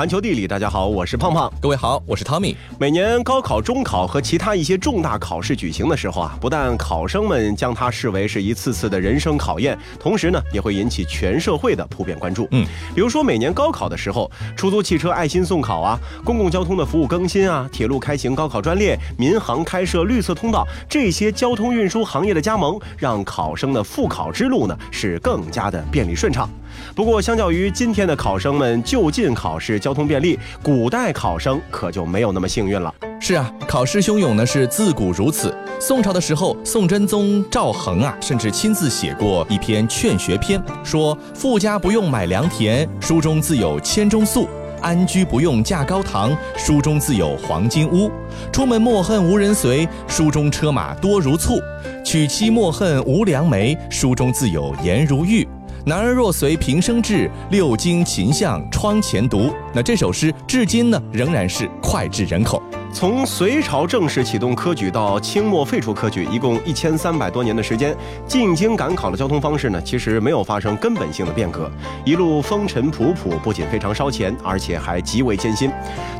[0.00, 1.52] 环球地理，大家好，我是胖胖。
[1.60, 2.56] 各位好，我是 Tommy。
[2.78, 12.48] 每年高考、中考和其他一些重大考试举行的时候啊，不但考生们将它视为是一次次的人生考验，同时呢，也会引起全社会的普遍关注。
[12.52, 26.48] 嗯，比如说每年高考的时候，出租汽车爱心送考啊，公共交通的服务更新啊，铁路开行高考专列，民航开设绿色通道，这些交通运输行业的加盟，让考生的复考之路呢是更加的便利顺畅。
[26.94, 32.92] 不过，相较于今天的考生们就近考试交通便利，古代考生可就没有那么幸运了。
[33.20, 35.54] 是啊，考试汹涌呢是自古如此。
[35.80, 44.46] 宋朝的时候，宋真宗赵恒啊，甚至亲自写过一篇劝学篇，说：“富家不用买良田，书中自有千钟粟；
[44.82, 48.10] 安居不用架高堂，书中自有黄金屋；
[48.52, 51.60] 出门莫恨无人随，书中车马多如簇；
[52.04, 55.46] 娶妻莫恨无良媒，书中自有颜如玉。”
[55.86, 59.54] 男儿若随平生志，六经琴相窗前读。
[59.72, 62.62] 那这首诗至今呢，仍然是脍炙人口。
[62.92, 71.70] 从隋朝正式启动科举到清末废除科举，一共一千三百多年的时间，进京赶考的交通方式呢，其实没有发生根本性的变革，
[72.04, 75.70] 一路风尘仆仆，不仅非常烧钱，而且还极为艰辛。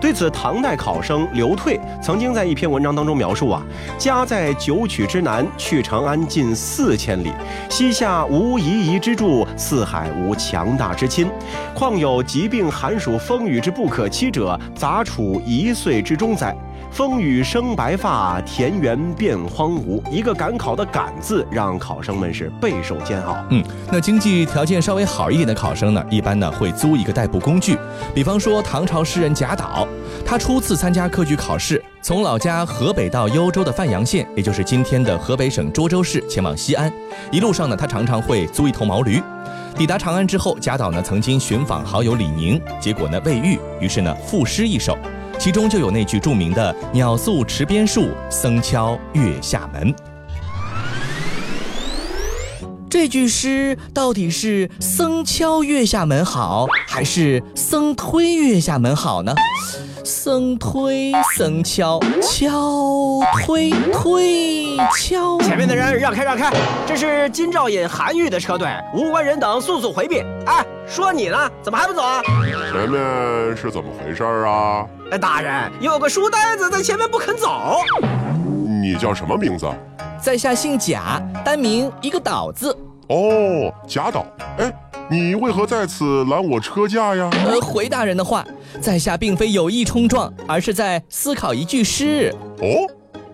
[0.00, 3.62] 对此，唐代考生刘退曾经在一篇文章当中描述啊
[3.98, 7.32] ：“家在九曲之南，去长安近四千里，
[7.68, 11.28] 西夏无夷夷之助，四海无强大之亲，
[11.74, 16.56] 况有疾病寒暑风雨之不可期者，杂处一岁之中哉？”
[16.90, 20.02] 风雨生白发，田园变荒芜。
[20.10, 23.36] 一个赶考的“赶”字，让考生们是备受煎熬。
[23.50, 27.78] 嗯，那经济条件稍微好一点的考生呢，一般呢会租一个代步工具。
[28.12, 29.86] 比方说唐朝诗人贾岛，
[30.26, 36.92] 他初次参加科举考试，从老家河北到幽州的范阳县，也就是今天的河北省涿州市，前往西安。
[37.30, 39.22] 一路上呢，他常常会租一头毛驴。
[39.76, 44.98] 抵达长安之后，贾岛呢曾经寻访好友李宁，结果呢未遇，于是呢赋诗一首。
[45.40, 49.94] 其中就有那句著名的“鸟宿池边树，僧敲月下门”。
[52.90, 59.34] 这句诗到底是“僧敲月下门”好，还是“僧推月下门”好呢？
[60.04, 65.38] 僧推，僧敲，敲推推敲。
[65.40, 66.50] 前面的人让开让开，
[66.86, 70.24] 这是金兆尹韩愈的车队，无关人等速速回避。
[70.46, 72.22] 哎，说你呢，怎么还不走啊？
[72.72, 74.86] 前面是怎么回事啊？
[75.10, 77.80] 哎，大人，有个书呆子在前面不肯走。
[78.82, 79.66] 你叫什么名字？
[80.20, 82.76] 在下姓贾，单名一个岛字。
[83.08, 84.26] 哦，贾岛。
[84.58, 84.72] 哎。
[85.12, 87.28] 你为何在此拦我车驾呀？
[87.44, 88.46] 呃，回大人的话，
[88.80, 92.34] 在下并非有意冲撞，而是在思考一句诗。
[92.58, 92.86] 哦，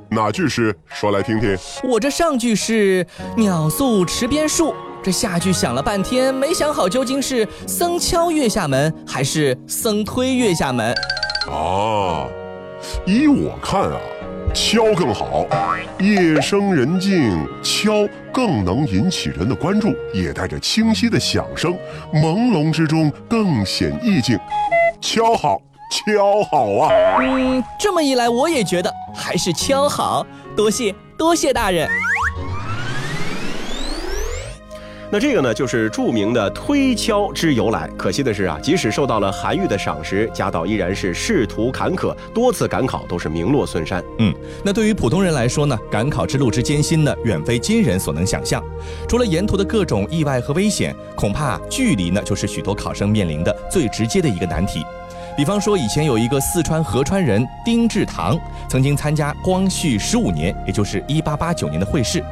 [0.08, 0.74] 哪句诗？
[0.86, 1.56] 说来听听。
[1.82, 10.94] 我这上句是“鸟宿池边树”，这下句想了半天，没想好究竟是“僧敲月下门”还是“僧推月下门”。
[11.50, 12.26] 啊，
[13.04, 13.98] 依我看啊。
[14.54, 15.44] 敲更好，
[15.98, 21.76] 夜深人静，敲更能引起人的关注，也带着清晰的响声，
[22.14, 24.38] 朦胧之中更显意境。
[25.00, 26.90] 敲好，敲好啊！
[27.20, 30.26] 嗯，这么一来，我也觉得还是敲好。
[30.56, 31.88] 多谢，多谢大人。
[35.08, 37.88] 那这个呢，就是著名的推敲之由来。
[37.96, 44.02] 可惜的是啊，即使受到了韩愈的赏识，贾岛依然是仕途坎坷，多次赶考都是名落孙山。
[44.18, 44.34] 嗯，
[44.64, 48.60] 那对于普通人来说呢，赶考之路之艰辛呢，远非今人所能想象。
[49.08, 54.82] 除了沿途的各种意外和危险，恐怕距离呢，就是许多考生面临的最直接的一个难题。
[55.36, 58.36] 比方说，以前有一个四川合川人丁志堂，
[58.68, 62.24] 曾经参加光绪十五年，也就是一八八九年的会试。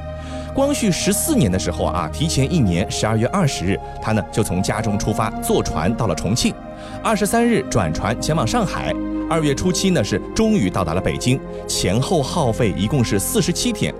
[0.54, 6.54] 光绪十四年的时候啊，提前一年，十二月二十日，他呢就从家中出发，坐船到了重庆，
[7.02, 8.94] 二十三日转船前往上海，
[9.28, 13.92] 二月初七呢是终于到达了北京，前后耗费一共是四十七天，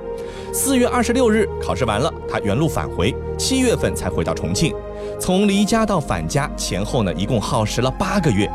[0.53, 4.73] 四月二十六日考试完了，他原路返回，七月份才回到重庆，
[5.19, 8.49] 从离家到返家前后呢一共耗时了八个月，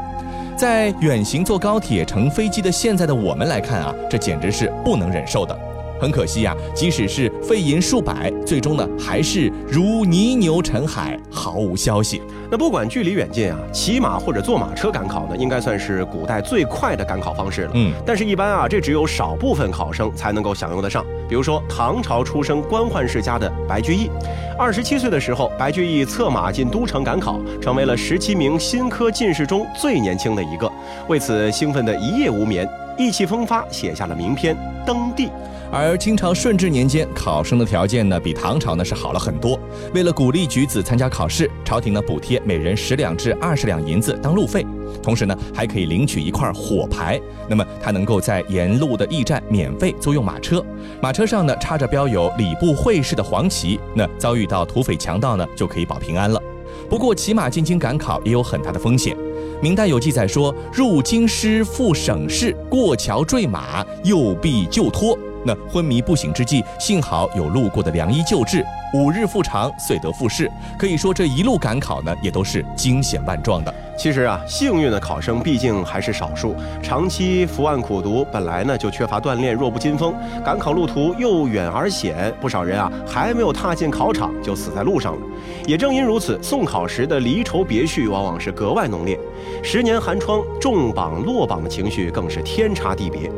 [0.57, 5.59] 在远行坐高铁、乘飞机的现在的我们来看啊，这简直是不能忍受的。
[5.99, 12.21] 很可惜呀，即使是费银数百，最终呢还是如泥牛沉海，毫无消息。
[12.51, 17.71] 那不管距离远近啊，骑马或者坐马车赶考呢，应该算是古代最快的赶考方式了。
[17.75, 21.05] 嗯，但是，一般啊，这只有少部分考生才能够享用得上。
[21.27, 24.09] 比如说，唐朝出生官宦世家的白居易，
[24.57, 30.71] 二十七岁的时候，白居易策马进都城赶考，成为了十七名新科进士中最年轻的一个。
[31.07, 32.67] 为此，兴奋的一夜无眠，
[32.97, 34.55] 意气风发，写下了名篇
[34.87, 35.27] 《登第》。
[35.71, 39.59] 而清朝顺治年间，考生的条件呢比唐朝呢是好了很多。
[39.93, 44.65] 为了鼓励举子参加考试，朝廷呢补贴每人十两至二十两银子当路费，
[45.03, 47.21] 同时呢还可以领取一块火牌。
[47.47, 50.65] 那么他能够在沿路的驿站免费租用马车，
[51.01, 56.41] 马车上呢插着标有礼部会试的黄旗，那遭遇到土匪强盗呢就可以保平安了。
[56.89, 59.15] 不过骑马进京赶考也有很大的风险。
[59.61, 65.17] 明代有记载说，入京师赴省试，过桥坠马，右臂就脱。
[65.45, 68.63] 那昏迷不醒之际，幸好有路过的良医救治，
[68.93, 70.49] 五日复长，遂得复试。
[70.77, 73.73] 可以说这一路赶考呢，也都是惊险万状的。
[73.97, 76.55] 其实啊，幸运的考生毕竟还是少数。
[76.81, 80.13] 长期伏案苦读，本来呢就缺乏锻炼，弱不禁风。
[80.43, 85.21] 赶考路途又远而险，不少人啊还没有踏进考场就死在路上了。
[85.65, 89.19] 也正因如此，送考时的离愁别绪往往是格外浓烈。
[89.61, 93.29] 十年寒窗，重榜落榜的情绪更是天差地别。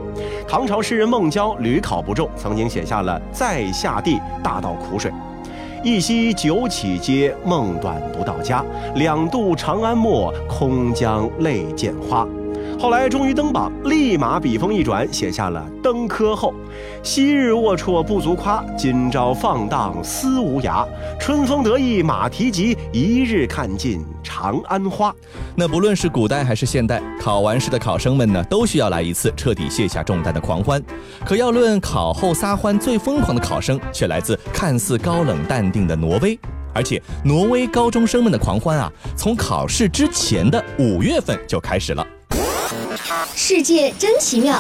[0.48, 5.12] 唐朝诗人孟郊屡考不中，曾经写下了“在下地，大道苦水”。
[5.84, 8.64] 一夕九起街，梦短不到家。
[8.96, 12.28] 两度长安陌，空将泪溅花。
[12.82, 16.52] 后来终于登榜，立马笔锋一转，写下了《登科后》：
[17.04, 20.84] 昔日龌龊不足夸，今朝放荡思无涯。
[21.20, 25.14] 春风得意马蹄疾，一日看尽长安花。
[25.56, 30.82] 那不论是古代还是现代，考完试的考生们呢，都需要来一次彻底卸下重担的狂欢。
[31.24, 36.36] 可要论考后撒欢最疯狂的考生，却来自看似高冷淡定的挪威。
[36.74, 42.04] 而且，挪威高中生们的狂欢啊，从考试之前的五月份就开始了。
[43.36, 44.60] 世界真奇妙。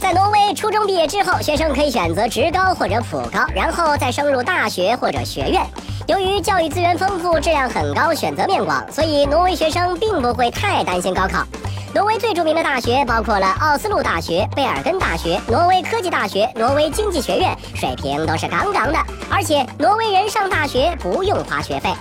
[0.00, 5.64] 在挪威，初中毕业之后，学生可以选择职高或者普高，然后再升入大学或者学院。
[6.06, 11.42] 由于教育资源丰富、质量很高、选择面广，所以挪威学生并不会太担心高考。
[11.94, 18.98] 挪威最著名的大学包括了奥斯陆大学、贝尔根大学、挪威科技大学、挪威经济学院，水平都是杠杠的。
[19.30, 21.94] 而且，挪威人上大学不用花学费。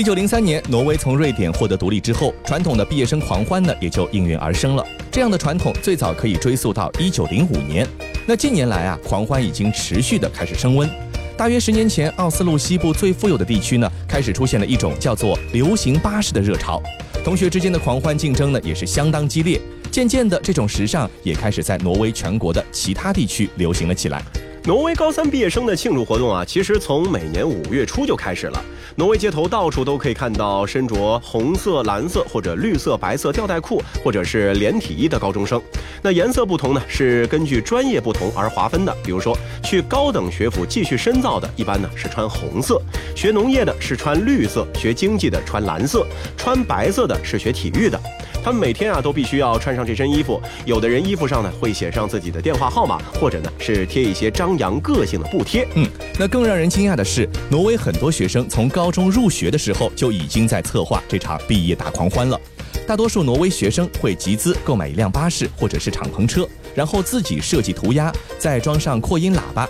[0.00, 4.82] 一九零三年，挪威从瑞典获得独立之后，传统的毕业生狂欢呢也就应运而生了。
[5.12, 7.86] 这样的传统最早可以追溯到一九零五年。
[8.26, 10.88] 那近年来啊，狂欢已经持续的开始升温。
[11.36, 16.82] 大约十年前，奥斯陆西部最富有的地区呢，开始出现了一种叫做流行巴士的热潮。
[17.22, 19.60] 同学之间的狂欢竞争呢，也是相当激烈。
[19.90, 24.22] 渐渐的，这种时尚也开始在挪威全国的其他地区流行了起来。
[24.64, 28.62] 挪威高三毕业生的庆祝活动啊，其实从每年五月初就开始了。
[28.94, 35.60] 挪威街头到处都可以看到身着红色、蓝色或者绿色、白色吊带裤或者是连体衣的高中生。
[36.02, 38.94] 那颜色不同呢，是根据专业不同而划分的。
[39.02, 42.76] 比如说，去高等学府继续深造的，一般呢是穿红色；
[43.16, 46.00] 学农业的是穿绿色；学经济的穿蓝色；
[46.36, 47.98] 穿白色的是学体育的。
[48.42, 50.40] 他们每天啊都必须要穿上这身衣服。
[50.64, 55.66] 有的人衣服上呢会写上自己的电话号码，或者呢是贴一些张扬个性的布贴。
[55.74, 55.86] 嗯，
[56.18, 62.40] 那更让人惊讶的是，挪威很多学生从高中入学的时候就已经在策划这场毕业大狂欢了。
[62.86, 69.68] 大多数挪威学生会集资购买一辆巴士或者是敞篷车，然后自己设计涂鸦，再装上扩音喇叭，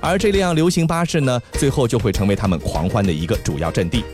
[0.00, 4.04] 而这辆流行巴士呢，最后就会成为他们狂欢的一个主要阵地。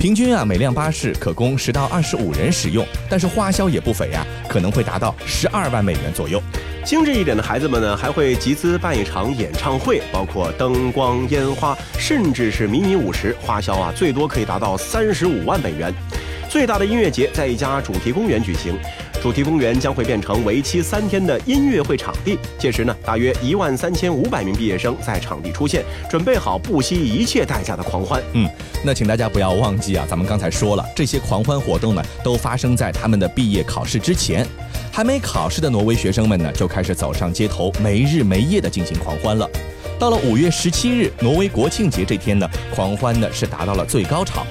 [0.00, 6.42] 平均啊，每辆巴士可供十到二十五人使用，但是花销也不菲呀，可能会达到十二万美元左右。
[6.86, 15.92] 精致一点的孩子们呢，还会集资办一场演唱会，包括灯光、烟花，甚至是迷你舞池，花销啊最多可以达到三十五万美元。
[16.48, 18.74] 最大的音乐节在一家主题公园举行。
[19.22, 28.22] 主题公园将会变成为期三天的音乐会场地，届时呢，大约一万三千五百名毕业生在场地出现，准备好不惜一切代价的狂欢。
[28.32, 28.48] 嗯，
[28.82, 34.46] 那请大家不要忘记啊，咱们刚才说了，这些狂欢活动呢，都发生在他们的毕业考试之前。
[34.92, 39.48] 还没考试的挪威学生们呢，就开始走上街头，没日没夜的进行狂欢了。
[39.98, 44.46] 到了五月十七日，挪威国庆节这天呢，狂欢呢是达到了最高潮。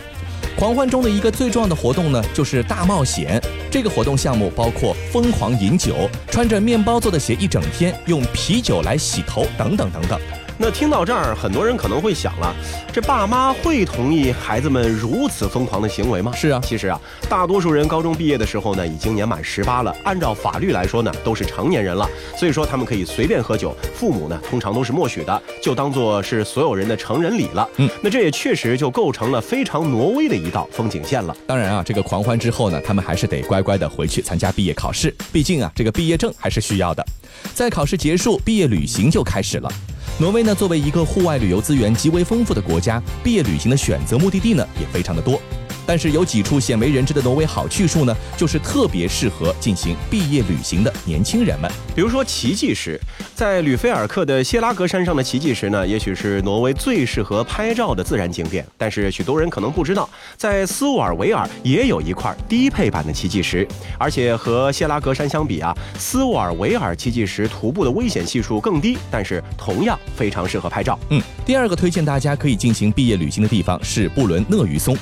[0.58, 3.42] 狂欢中的一个最重要的活动呢，就是大冒险。
[3.72, 10.20] 这个活动项目包括疯狂饮酒、穿着面包做的鞋一整天、用啤酒来洗头等等等等。
[10.62, 12.54] 那听到这儿，很多人可能会想了，
[12.92, 16.34] 这爸妈会同意孩子们如此疯狂的行为吗？
[16.36, 17.00] 是啊，其实啊，
[17.30, 27.66] 大多数人高中毕业的时候呢，已经年满十八了，按照法律来说呢，都是成年人了，所以说他们可以随便喝酒，父母呢通常都是默许的，就当做是所有人的成人礼了。
[27.78, 31.34] 嗯，那这也确实就构成了非常挪威的一道风景线了。
[31.48, 37.06] 当然啊，这个狂欢之后呢，他们还是得乖乖的回去参加毕业考试，毕竟啊，这个毕业证还是需要的。
[37.54, 39.72] 在考试结束，毕业旅行就开始了。
[40.20, 45.42] 挪威呢，作为一个户外旅游资源极为丰富的国家，毕业旅行的选择目的地呢也非常的多。
[45.90, 51.68] 但是有几处鲜为人知的挪威好去处呢，就是特别适合进行毕业旅行的年轻人们。
[51.96, 53.02] 比如说奇迹石，
[53.34, 58.64] 在吕菲尔克的谢拉格山上的奇迹石呢，也许是挪威最适合拍照的自然景点。
[58.78, 63.68] 但是许多人可能不知道，在斯沃尔维尔也有一块低配版的奇迹石，
[63.98, 71.00] 而且和谢拉格山相比啊，斯沃尔维尔奇迹石徒步的危险系数更低，但是同样非常适合拍照。
[71.10, 74.96] 嗯，第二个推荐大家可以进行毕业旅行的地方是布伦讷鱼松。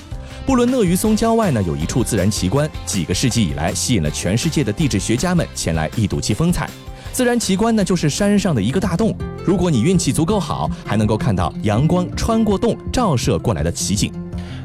[0.47, 6.69] 布伦讷于松郊外呢有一处自然奇观，几个世纪以来吸引了全世界的地质学家们前来一睹其风采。
[7.11, 9.13] 自然奇观呢就是山上的一个大洞，
[9.43, 14.09] 如果你运气足够好，还能够看到阳光穿过洞照射过来的奇景。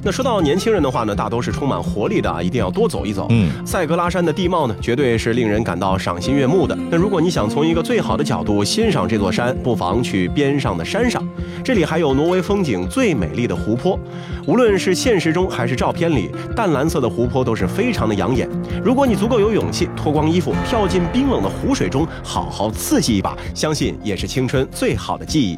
[0.05, 3.29] 那说到年轻人的话呢，大都是充满活力的啊，一定要多走一走。
[3.31, 6.77] 嗯，塞格拉山的地貌呢，绝对是令人感到赏心悦目的。
[6.91, 11.25] 那如果你想从一个最好的角度欣赏这座山，不妨去边上的山上，
[11.63, 13.97] 这里还有挪威风景最美丽的湖泊。
[14.45, 18.49] 无论是现实中还是照片里，淡蓝色的湖泊都是非常的养眼。
[18.85, 25.57] 如果你足够有勇气，脱光衣服跳进冰冷的湖水中，好好刺激一把，相信也是青春最好的记忆。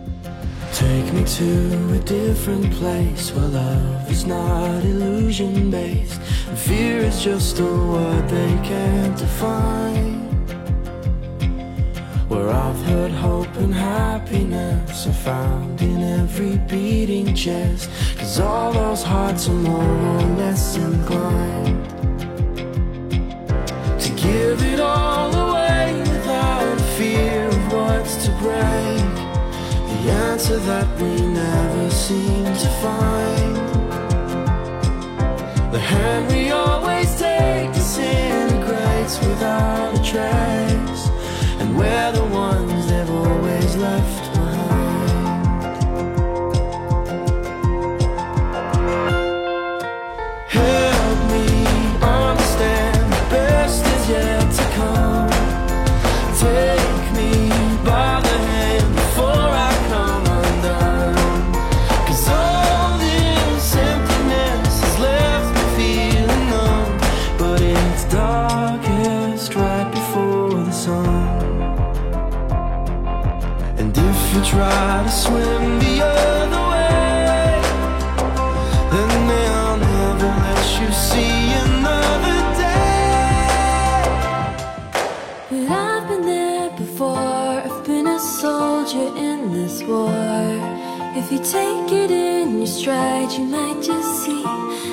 [0.75, 6.21] Take me to a different place where love is not illusion based
[6.57, 10.21] fear is just a word they can't define.
[12.29, 17.91] Where I've heard hope and happiness are found in every beating chest.
[18.19, 20.94] Cause all those hearts are more or less inclined
[32.55, 33.57] to find.
[35.73, 36.44] The hand
[73.85, 77.61] And if you try to swim the other way,
[78.93, 83.29] then they'll never let you see another day.
[85.51, 87.61] But I've been there before.
[87.67, 90.09] I've been a soldier in this war.
[91.21, 94.45] If you take it in your stride, you might just see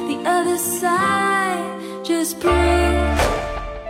[0.10, 1.80] the other side.
[2.04, 3.22] Just breathe,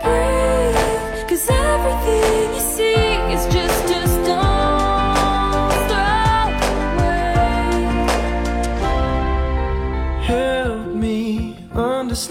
[0.00, 1.28] breathe.
[1.28, 2.61] Cause everything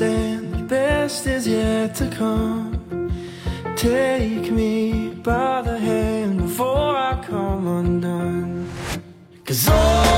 [0.02, 3.12] understand the best is yet to come.
[3.76, 8.70] Take me by the hand before I come undone.
[9.46, 10.11] Cause all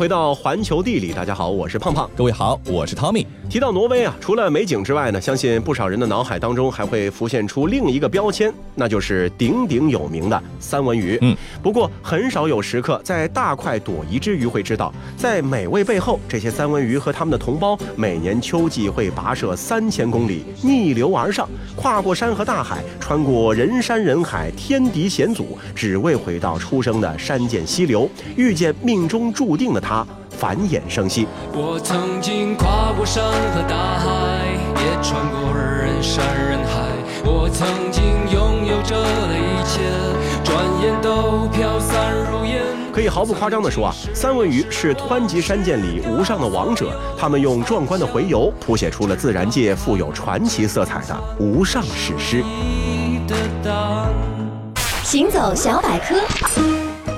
[0.00, 2.08] 回到环球地理，大家好，我是胖胖。
[2.16, 3.26] 各位好，我是 Tommy。
[3.50, 11.18] 提到挪威啊，除了美景之外呢，相信不少人的脑海当中还会浮现出另一个标签，那就是鼎鼎有名的三文鱼。
[11.20, 29.89] 嗯，不过很少有食客在大快朵颐之余会知道，在美味背后，这些三文鱼和他们的同胞每年秋季会跋涉三千公里，逆流而上，跨过山和大海，穿过人山人海、天敌险阻，只为回到出生的山涧溪流，遇见命中注定的他，
[30.30, 31.26] 繁衍生息。
[31.52, 34.06] 我曾经跨过山和大海，
[34.76, 36.88] 也穿过人山人海。
[37.24, 39.82] 我曾经拥有着的一切，
[40.42, 42.62] 转眼都飘散如烟。
[42.92, 52.42] 可以毫不夸张地说啊，三文鱼是湍急山涧里无上的王者，他们用壮观的洄游，谱写出了自然界富有传奇色彩的无上史诗。
[55.04, 56.16] 行走小百科。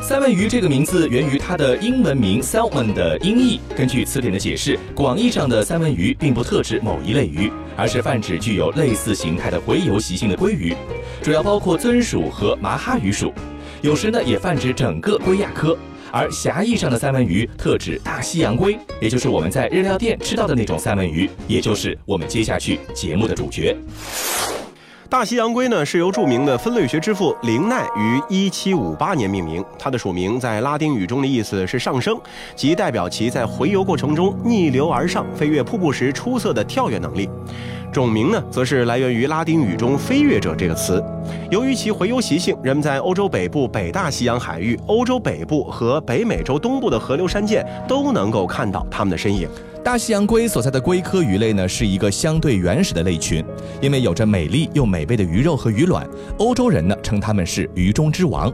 [0.03, 3.61] 三文鱼这个名字源于它的英文名 salmon 的音译。
[3.77, 10.75] 根据词典的解释，广义上的三文鱼并不特指某一类鱼，而是泛指具有类似形态的洄游习性的鲑鱼，
[11.23, 13.33] 主要包括尊属和麻哈鱼属，
[13.81, 15.79] 有时呢也泛指整个龟亚科。
[16.11, 23.77] 而狭义上的三文鱼特指大西洋鲑，也就是我们在日料店吃到的那种三文鱼，也就是我们接下去节目的主角。
[25.13, 29.63] 大西洋龟呢，是由著名的分类学之父林奈于1758年命名。
[29.79, 32.19] 它的属名在拉丁语中的意思是上升，
[32.57, 37.29] 即代表其在洄游过程中逆流而上、飞越瀑布时出色的跳跃能力。
[37.93, 41.05] 种名呢，则是来源于拉丁语中“飞跃者”这个词。
[41.51, 49.47] 由于其洄游习性，人们在欧洲北部北大西洋海域、欧洲北部和北美洲东部的河流山涧都能够看到它们的身影。
[49.85, 53.45] 大西洋龟所在的龟科鱼类呢，是一个相对原始的类群，
[53.81, 56.09] 因为有着美丽又美味的鱼肉和鱼卵，
[56.39, 58.53] 欧洲人呢称它们是鱼中之王。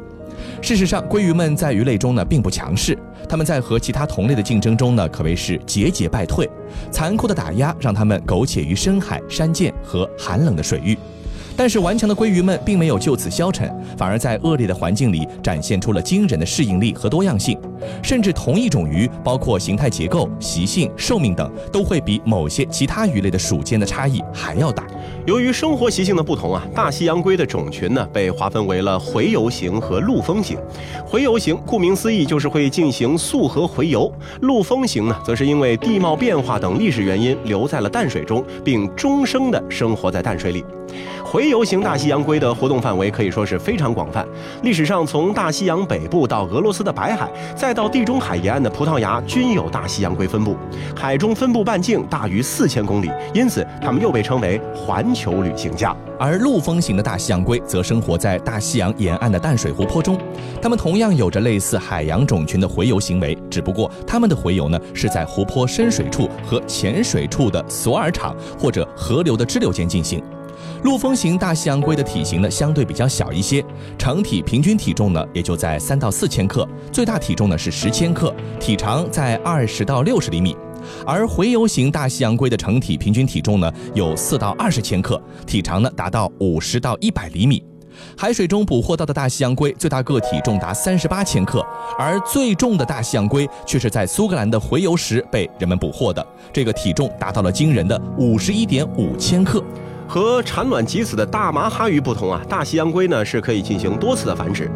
[0.62, 2.97] 事实上，鲑鱼们在鱼类中呢并不强势，
[3.28, 6.49] 它们在和其他同类的竞争中呢可谓是节节败退，
[6.90, 10.97] 残酷的打压让它们苟且于深海、山涧和寒冷的水域。
[11.59, 17.59] 但是顽强的鲑鱼们并没有就此消沉，反而在恶劣的环境里展现出了惊人的适应力和多样性。
[18.00, 24.87] 甚至同一种鱼，包括形态结构、习性、寿命等，都会比某些其他鱼类的属间的差异还要大。
[25.27, 30.57] 由于生活习性的不同啊，大西洋龟的种群呢被划分为了洄游型和陆风型。
[31.11, 34.12] 洄游型顾名思义就是会进行溯河洄游，
[34.43, 40.65] 陆风型呢则是因为地貌变化等历史原因留在了淡水中，并终生的生活在淡水里。
[41.30, 44.26] 洄游型大西洋龟的活动范围可以说是非常广泛。
[44.62, 50.56] 历史上，从大西洋北部到俄罗斯的白海，再到地中海沿岸的葡萄牙，均有大西洋龟分布。
[50.97, 55.94] 海中分布半径大于四千公里，因此它们又被称为环球旅行家。
[56.18, 60.18] 而陆风型的大西洋龟则生活在大西洋沿岸的淡水湖泊中，
[60.62, 70.23] 它们同样有着类似海洋种群的洄游行为，只不过它们的洄游呢是在湖泊深水处和浅水处的索尔场或者河流的支流间进行。
[70.85, 73.64] 陆风型大西洋龟的体型呢相对比较小一些，
[73.99, 80.56] 成体平均体重呢也就在三到四千克，最大体重呢是十千克，体长在二十到六十厘米。
[81.04, 87.62] 而洄游型大西洋龟的成体平均体重呢有四到二十千克，体长呢达到五十到一百厘米。
[88.16, 91.66] 海水中捕获到的大西洋龟最大个体重达三十八千克，
[91.98, 99.61] 而最重的大西洋龟却是在苏格兰的洄游时被人们捕获的，这个体重达到了惊人的五十一点五千克。
[100.09, 104.71] 和产卵及子的大麻哈鱼不同啊，大西洋龟呢是可以进行多次的繁殖。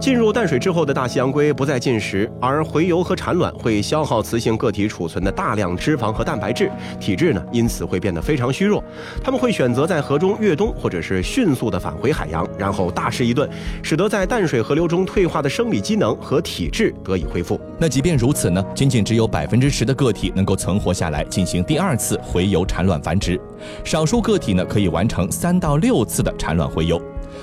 [0.00, 8.82] 进入淡水之后的大西洋龟不再进食，而洄游和产卵会消耗雌性个体储存的大量脂肪和蛋白质，体质呢因此会变得非常虚弱。
[9.22, 13.46] 它们会选择在河中越冬，或者是迅速的返回海洋，然后大吃一顿，
[13.82, 17.60] 使得在淡水河流中退化的生理机能和体质得以恢复。
[17.78, 23.38] 那即便如此呢，仅仅只有百分之十的个体能够存活下来进行第二次洄游产卵繁殖，
[23.84, 27.02] 少数个体呢可可以完成三到六次的产卵洄游。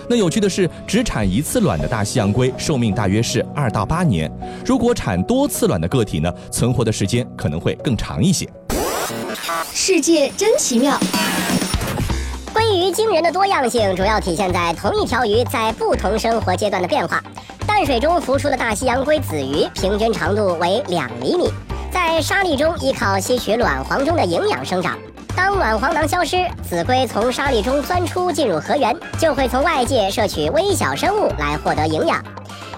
[0.09, 4.31] 那有趣的是，只产一次卵的大西洋龟寿命大约是二到八年，
[4.65, 8.47] 如果产多次卵的个体呢，存活的时间可能会更长一些。
[9.73, 10.97] 世界真奇妙。
[12.53, 17.21] 鲑鱼惊人的多样性，主要体现在同一条鱼在不同生活阶段的变化。
[17.67, 21.49] 淡水中孵出的大西洋龟子鱼平均长度为两厘米，
[21.91, 24.97] 在沙砾中依靠吸取卵黄中的营养生长。
[25.35, 32.23] 当卵黄囊消失，子龟从沙砾中钻出进入河源，就会从外界摄取微小生物来获得营养。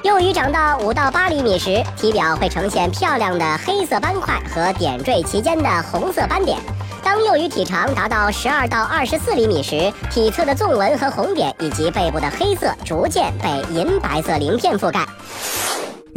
[0.04, 6.58] 幼鱼长到五到八厘米时，体表会呈现漂亮的黑色斑块和点缀其间的红色斑点。
[7.04, 15.06] 当幼鱼体长达到十二到二十四厘米时，体侧的纵纹和红点以及背部的黑色逐渐被银白色鳞片覆盖。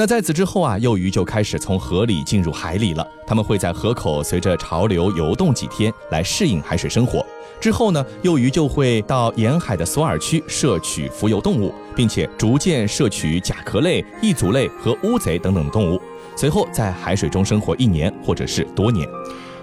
[0.01, 3.07] 那在此之后啊，幼鱼就开始从河里进入海里了。
[3.27, 7.23] 它们会在河口随着潮流游动几天，来适应海水生活。
[7.61, 16.01] 之后呢，幼鱼就会到沿海的索尔区摄取浮游动物，并且逐渐摄取甲壳类、异足类和乌贼等等动物。
[16.35, 19.07] 随后在海水中生活一年或者是多年。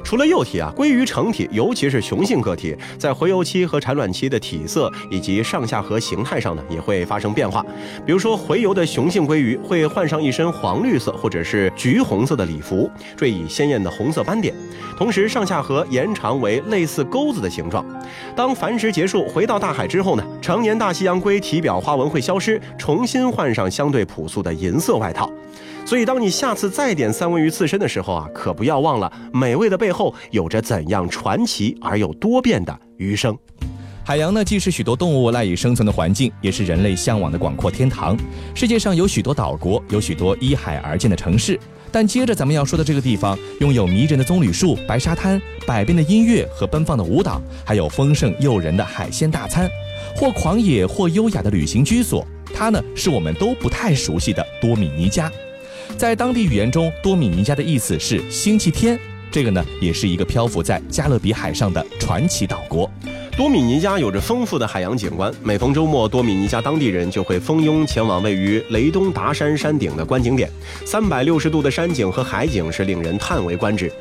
[0.08, 7.62] 除了幼体啊，鲑鱼成体，尤其是雄性个体，在洄游期和产卵期的体色以及上下颌形态上呢，也会发生变化。
[8.06, 14.56] 比如说，洄游的雄性鲑鱼会换上一身黄绿色或者是橘红色的礼服，缀以鲜艳的红色斑点，
[14.98, 17.86] 同时上下颌延长为类似钩子的形状。
[18.34, 25.30] 当繁殖结束回到大海之后呢，成年大西洋鲑体表花纹会消失，重新换上相对朴素的银色外套。
[25.88, 33.38] 所以，当你下次再点三文鱼刺身的时候啊，可不要忘了美味的背后有着怎样传奇而又多变的鱼生。
[34.04, 38.18] 海洋呢，既是许多动物赖以生存的环境，也是人类向往的广阔天堂。
[38.54, 41.58] 世界上有许多岛国，有许多依海而建的城市。
[41.90, 49.70] 但接着咱们要说的这个地方，拥有迷人的棕榈树、白沙滩、百变的音乐和奔放的舞蹈，还有丰盛诱人的海鲜大餐，
[50.18, 52.28] 或狂野或优雅的旅行居所。
[52.54, 55.32] 它呢，是我们都不太熟悉的多米尼加。
[55.98, 59.00] 在当地语言中，多米尼加的意思是星期天。
[59.32, 62.90] 这个呢，也是一个漂浮在加勒比海上的传奇岛国。
[63.36, 70.48] 多米尼加有着丰富的海洋景观，每逢周末，多米尼加当地人就会蜂拥前往位于雷东达山山顶的观景点。
[70.86, 73.92] 三百六十度的山景和海景是令人叹为观止。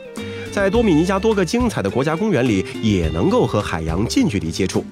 [0.53, 4.85] 在多米尼加多个精彩的国家公园里，也能够和海洋近距离接触。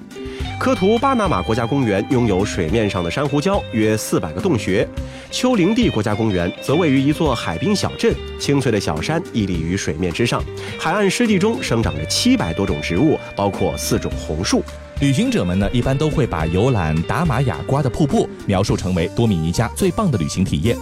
[0.58, 4.88] 科图巴拿马国家公园拥有水面上的珊瑚礁约四百个洞穴，
[5.30, 10.42] 丘陵地国家公园则位于一座海滨小镇，青翠的小山屹立于水面之上，
[10.78, 14.62] 海岸湿地中生长着七百多种植物，包括四种红树。
[15.00, 20.76] 旅行者们呢，一般都会把游览达玛雅瓜的瀑布描述成为多米尼加最棒的旅行体验。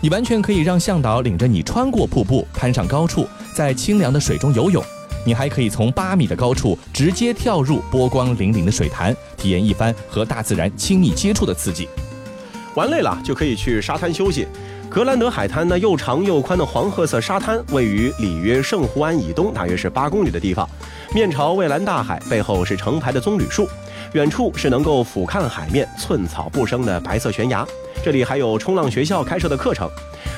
[0.00, 4.82] 你完全可以让向导领着你穿过瀑布，攀上高处，在清凉的水中游泳。
[5.26, 11.88] 你还可以从八米的高处直接跳入波光粼粼的水潭，体验一番和大自然亲密接触的刺激。
[12.76, 14.46] 玩累了就可以去沙滩休息。
[14.88, 20.66] 格兰德海滩呢，又长又宽的黄褐色沙滩位于里约圣胡安以东，大约是八公里的地方，
[21.12, 23.68] 面朝蔚蓝大海，背后是成排的棕榈树，
[24.12, 27.66] 远处是能够俯瞰海面、寸草不生的白色悬崖。
[28.06, 29.90] 这里还有冲浪学校开设的课程。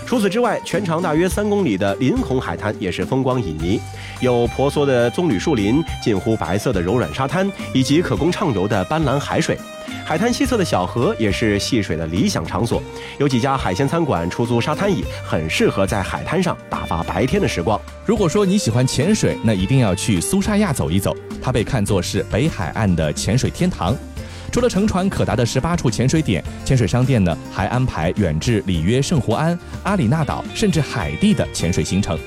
[0.07, 3.79] 除此之外，全长大约三公里的林孔海滩也是风光旖旎，
[4.23, 9.55] 有婆娑的棕榈树林、近乎白色的柔软沙滩，以及可供畅游的斑斓海水。
[10.03, 12.83] 海滩西侧的小河也是戏水的理想场所，
[13.19, 17.79] 有几家海鲜餐馆出租沙滩椅，很适合在海滩上打发白天的时光。
[18.07, 23.95] 如果说你喜欢潜水，那一定要去苏沙亚走一走，它被看作是北海岸的潜水天堂。
[24.51, 32.19] 除了乘船可达的十八处潜水点，潜水商店呢还安排远至里约圣胡安、阿里纳岛甚至海地的潜水行程。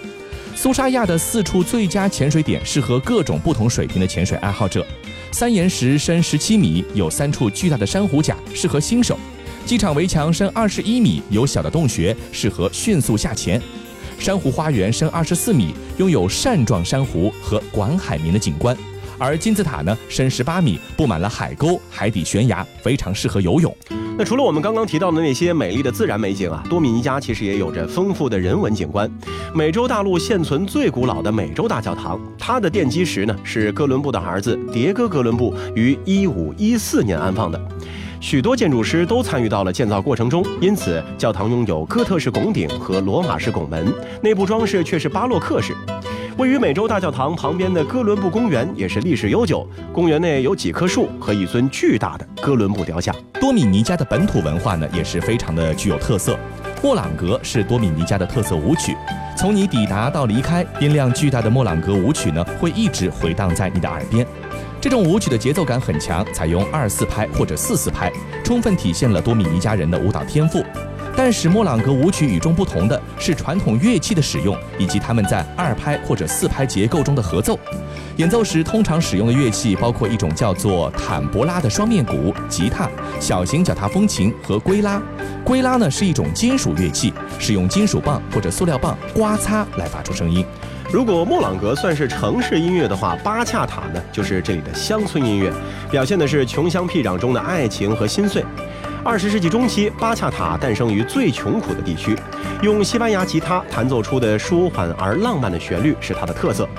[0.55, 4.85] 苏沙亚的四处最佳潜水点适合各种不同水平的潜水爱好者。
[5.31, 9.17] 三岩石深十七米，有三处巨大的珊瑚甲，适合新手。
[9.65, 13.59] 机场围墙深二十一米，有小的洞穴，适合迅速下潜。
[14.19, 18.77] 珊瑚花园深二十四米，拥有扇状珊瑚和管海绵的景观。
[19.23, 23.71] 而金字塔呢，深十八米，布满了海沟、海底悬崖，非常适合游泳。
[24.17, 29.07] 那除了我们刚刚提到的那些美丽的自然美景啊，多米尼加其实也有着丰富的人文景观。
[29.53, 37.61] 美洲大陆现存最古老的美洲大教堂，它的奠基石呢是哥伦布的儿子迭戈·哥伦布于一五一四年安放的。
[38.19, 45.75] 许多建筑师都参与到了建造过程中，因此教堂拥有哥特式拱顶和罗马式拱门，内部装饰却是巴洛克式。
[46.37, 49.67] 位于美洲大教堂旁边的哥伦布公园也是历史悠久。
[49.93, 53.13] 公园内有几棵树和一尊巨大的哥伦布雕像。
[53.39, 56.37] 多米尼加的本土文化呢，也是非常的具有特色。
[56.81, 58.95] 莫朗格是多米尼加的特色舞曲，
[59.37, 64.25] 从你抵达到离开，音量巨大的莫朗格舞曲呢，会一直回荡在你的耳边。
[64.79, 68.11] 这种舞曲的节奏感很强，采用二四拍或者四四拍，
[68.43, 70.63] 充分体现了多米尼加人的舞蹈天赋。
[71.15, 77.57] 但使莫朗格舞曲与众不同的是传统乐器的使用，以及他们在二拍或者四拍结构中的合奏。
[78.17, 85.01] 演奏时通常使用的乐器包括一种叫做坦博拉的双面鼓、吉他、小型脚踏风琴和龟拉。
[85.43, 90.45] 龟拉呢是一种金属乐器，使用金属棒或者塑料棒刮擦来发出声音。
[90.91, 95.51] 如果莫朗格算是城市音乐的话，巴恰塔呢就是这里的乡村音乐，
[95.89, 98.43] 表现的是穷乡僻壤中的爱情和心碎。
[99.03, 102.15] 二十世纪中期，巴恰塔诞生于最穷苦的地区，
[102.61, 106.69] 用西班牙吉他弹奏出的舒缓而浪漫的旋律是它的特色。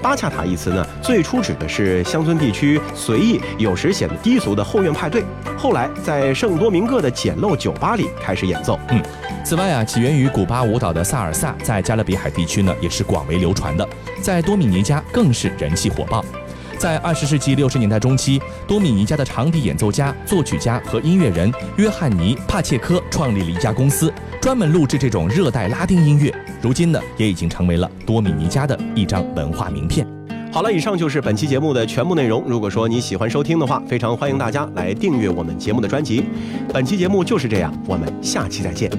[0.00, 5.22] 巴恰塔一词呢，最初指的是乡村地区随意、有时显得低俗的后院派对，
[5.56, 8.80] 后来在圣多明各的简陋酒吧里开始演奏。
[8.88, 9.00] 嗯，
[9.44, 13.86] 此外啊，起源于古巴舞蹈的萨尔萨，在加勒比海地区呢也是广为流传的，
[14.22, 16.24] 在多米尼加更是人气火爆。
[16.82, 26.34] 在二十世纪六十年代中期，多米尼加的长笛演奏家、作曲家和音乐人约翰尼·帕切科创立了一家公司，专门录制这种热带拉丁音乐。
[26.60, 30.04] 如今呢，也已经成为了多米尼加的一张文化名片。
[30.50, 32.42] 好了，以上就是本期节目的全部内容。
[32.48, 36.24] 如果说你喜欢收听的话，非常欢迎大家来订阅我们节目的专辑。
[36.74, 38.90] 本期节目就是这样，我们下期再见。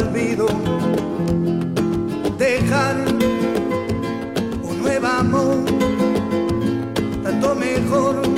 [0.00, 0.46] Olvido,
[2.38, 2.96] dejar
[4.62, 5.64] un nuevo amor,
[7.22, 8.29] tanto mejor,